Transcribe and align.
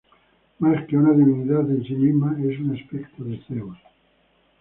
Más 0.57 0.83
que 0.87 0.97
una 0.97 1.11
divinidad 1.13 1.69
en 1.69 1.83
sí 1.83 1.93
misma, 1.93 2.35
es 2.43 2.57
un 2.59 2.75
aspecto 2.75 3.23
de 3.23 3.37
Zeus. 3.47 3.77